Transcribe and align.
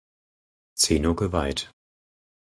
Zeno 0.73 1.13
geweiht. 1.15 1.69